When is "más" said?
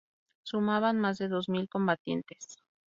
0.99-1.19